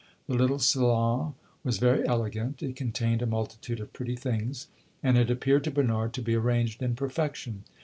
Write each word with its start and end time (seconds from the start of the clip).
The 0.25 0.33
little 0.33 0.57
salon 0.57 1.35
was 1.63 1.77
very 1.77 2.07
elegant; 2.07 2.63
it 2.63 2.75
contained 2.75 3.21
a 3.21 3.27
multitude 3.27 3.79
of 3.79 3.93
pretty 3.93 4.15
things, 4.15 4.67
and 5.03 5.15
it 5.15 5.29
appeared 5.29 5.63
to 5.65 5.69
Bernard 5.69 6.11
to 6.13 6.23
be 6.23 6.33
arranged 6.33 6.81
in 6.81 6.95
perfection. 6.95 7.65